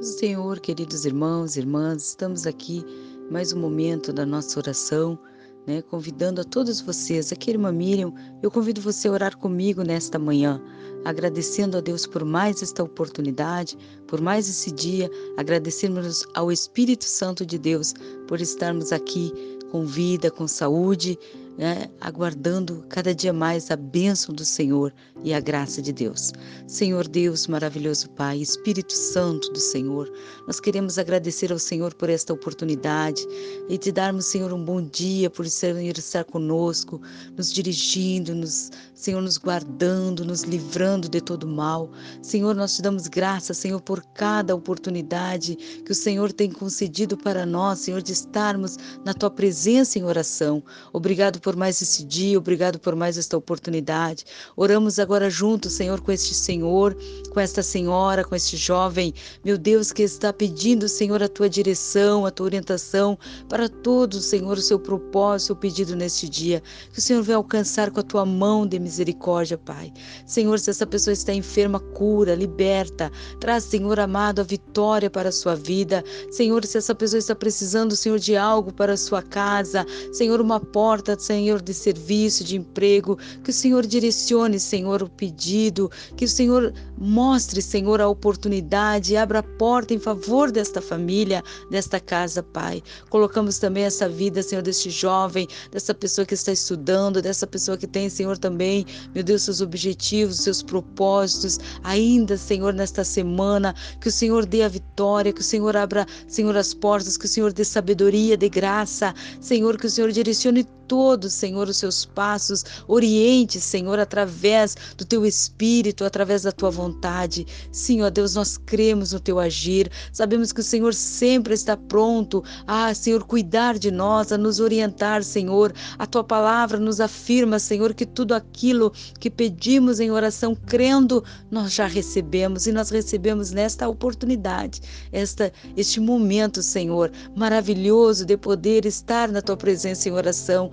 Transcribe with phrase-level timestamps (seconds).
[0.00, 2.84] Senhor, queridos irmãos e irmãs, estamos aqui
[3.28, 5.18] mais um momento da nossa oração,
[5.66, 7.32] né, convidando a todos vocês.
[7.32, 10.62] Aqui, irmã Miriam, eu convido você a orar comigo nesta manhã,
[11.04, 13.76] agradecendo a Deus por mais esta oportunidade,
[14.06, 17.92] por mais esse dia, agradecemos ao Espírito Santo de Deus
[18.28, 19.32] por estarmos aqui
[19.72, 21.18] com vida, com saúde,
[21.58, 24.94] né, aguardando cada dia mais a bênção do Senhor
[25.24, 26.32] e a graça de Deus.
[26.68, 30.08] Senhor Deus, maravilhoso Pai, Espírito Santo do Senhor,
[30.46, 33.26] nós queremos agradecer ao Senhor por esta oportunidade
[33.68, 37.02] e te darmos, Senhor, um bom dia por Senhor estar conosco,
[37.36, 41.90] nos dirigindo, nos, Senhor, nos guardando, nos livrando de todo mal.
[42.22, 47.44] Senhor, nós te damos graça, Senhor, por cada oportunidade que o Senhor tem concedido para
[47.44, 50.62] nós, Senhor, de estarmos na tua presença em oração.
[50.92, 54.22] Obrigado por por mais esse dia, obrigado por mais esta oportunidade.
[54.54, 56.94] Oramos agora juntos, Senhor, com este Senhor,
[57.32, 62.26] com esta senhora, com este jovem, meu Deus, que está pedindo, Senhor, a tua direção,
[62.26, 63.18] a tua orientação
[63.48, 66.62] para todos, Senhor, o seu propósito, o pedido neste dia.
[66.92, 69.90] Que o Senhor venha alcançar com a tua mão de misericórdia, Pai.
[70.26, 73.10] Senhor, se essa pessoa está enferma, cura, liberta.
[73.40, 76.04] Traz, Senhor amado, a vitória para a sua vida.
[76.30, 80.60] Senhor, se essa pessoa está precisando, Senhor, de algo para a sua casa, Senhor, uma
[80.60, 86.24] porta, Senhor, Senhor, de serviço, de emprego, que o Senhor direcione, Senhor, o pedido, que
[86.24, 92.42] o Senhor mostre, Senhor, a oportunidade, abra a porta em favor desta família, desta casa,
[92.42, 92.82] Pai.
[93.08, 97.86] Colocamos também essa vida, Senhor, deste jovem, dessa pessoa que está estudando, dessa pessoa que
[97.86, 104.12] tem, Senhor, também, meu Deus, seus objetivos, seus propósitos, ainda, Senhor, nesta semana, que o
[104.12, 107.64] Senhor dê a vitória, que o Senhor abra, Senhor, as portas, que o Senhor dê
[107.64, 113.98] sabedoria, dê graça, Senhor, que o Senhor direcione todos, Senhor, os seus passos, oriente, Senhor,
[113.98, 117.46] através do teu espírito, através da tua vontade.
[117.70, 122.42] Sim, ó Deus, nós cremos no teu agir, sabemos que o Senhor sempre está pronto
[122.66, 125.72] a, Senhor, cuidar de nós, a nos orientar, Senhor.
[125.98, 131.72] A tua palavra nos afirma, Senhor, que tudo aquilo que pedimos em oração, crendo, nós
[131.72, 134.80] já recebemos e nós recebemos nesta oportunidade,
[135.12, 140.70] esta, este momento, Senhor, maravilhoso de poder estar na tua presença em oração,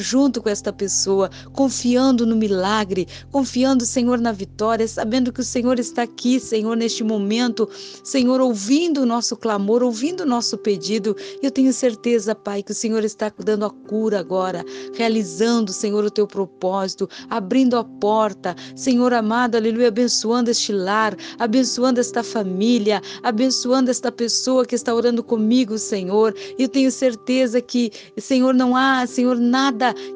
[0.00, 5.78] junto com esta pessoa, confiando no milagre, confiando, Senhor, na vitória, sabendo que o Senhor
[5.78, 7.68] está aqui, Senhor, neste momento,
[8.02, 11.14] Senhor, ouvindo o nosso clamor, ouvindo o nosso pedido.
[11.42, 16.10] Eu tenho certeza, Pai, que o Senhor está dando a cura agora, realizando, Senhor, o
[16.10, 23.90] teu propósito, abrindo a porta, Senhor amado, aleluia, abençoando este lar, abençoando esta família, abençoando
[23.90, 26.34] esta pessoa que está orando comigo, Senhor.
[26.58, 29.67] Eu tenho certeza que, Senhor, não há, Senhor, nada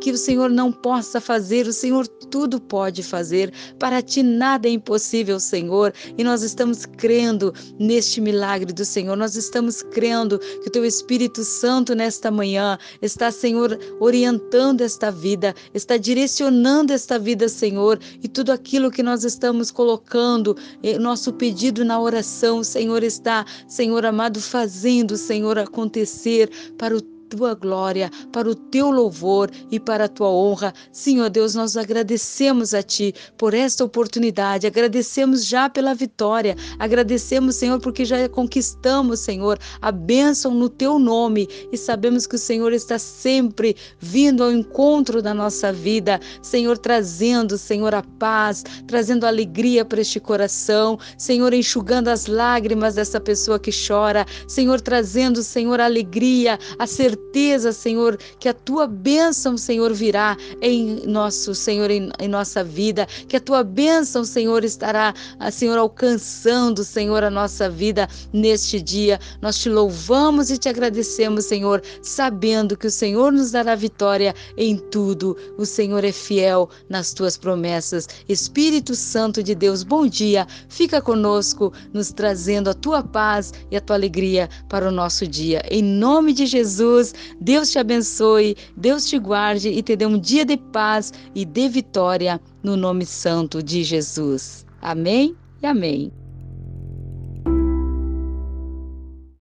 [0.00, 3.52] que o Senhor não possa fazer, o Senhor tudo pode fazer.
[3.78, 5.92] Para ti nada é impossível, Senhor.
[6.16, 9.16] E nós estamos crendo neste milagre do Senhor.
[9.16, 15.54] Nós estamos crendo que o teu Espírito Santo nesta manhã está, Senhor, orientando esta vida,
[15.74, 21.84] está direcionando esta vida, Senhor, e tudo aquilo que nós estamos colocando, eh, nosso pedido
[21.84, 28.54] na oração, Senhor, está, Senhor amado, fazendo, Senhor, acontecer para o tua glória, para o
[28.54, 30.72] teu louvor e para a tua honra.
[30.90, 37.80] Senhor Deus, nós agradecemos a ti por esta oportunidade, agradecemos já pela vitória, agradecemos, Senhor,
[37.80, 42.98] porque já conquistamos, Senhor, a bênção no teu nome e sabemos que o Senhor está
[42.98, 50.00] sempre vindo ao encontro da nossa vida, Senhor, trazendo, Senhor, a paz, trazendo alegria para
[50.00, 56.58] este coração, Senhor, enxugando as lágrimas dessa pessoa que chora, Senhor, trazendo, Senhor, a alegria,
[56.78, 62.28] a certeza certeza, Senhor, que a tua bênção, Senhor, virá em nosso, Senhor, em, em
[62.28, 68.08] nossa vida, que a tua bênção, Senhor, estará, ah, Senhor, alcançando, Senhor, a nossa vida
[68.32, 69.20] neste dia.
[69.42, 74.76] Nós te louvamos e te agradecemos, Senhor, sabendo que o Senhor nos dará vitória em
[74.76, 75.36] tudo.
[75.56, 78.08] O Senhor é fiel nas tuas promessas.
[78.28, 80.46] Espírito Santo de Deus, bom dia.
[80.68, 85.62] Fica conosco, nos trazendo a tua paz e a tua alegria para o nosso dia.
[85.70, 87.07] Em nome de Jesus,
[87.40, 91.68] Deus te abençoe, Deus te guarde e te dê um dia de paz e de
[91.68, 94.66] vitória no nome santo de Jesus.
[94.80, 96.12] Amém e amém.